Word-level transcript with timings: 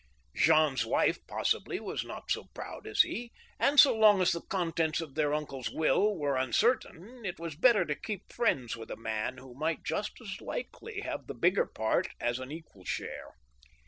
Jean's 0.35 0.83
wife, 0.83 1.19
possibly, 1.27 1.79
was 1.79 2.03
not 2.03 2.31
so 2.31 2.45
proud 2.55 2.87
as 2.87 3.01
he, 3.01 3.31
and. 3.59 3.79
so 3.79 3.95
long 3.95 4.19
as 4.19 4.31
the 4.31 4.41
contents 4.41 4.99
of 4.99 5.13
their 5.13 5.31
uncle's 5.31 5.69
will 5.69 6.17
were 6.17 6.35
uncertain, 6.37 7.23
it 7.23 7.37
was 7.39 7.55
better 7.55 7.85
to 7.85 7.93
keep 7.93 8.33
friends 8.33 8.75
with 8.75 8.89
a 8.89 8.97
man 8.97 9.37
who 9.37 9.53
might 9.53 9.83
just 9.83 10.13
as 10.19 10.41
likely 10.41 11.01
have 11.01 11.27
the 11.27 11.35
bigger 11.35 11.67
part 11.67 12.07
as 12.19 12.39
an 12.39 12.51
equal 12.51 12.83
share. 12.83 13.35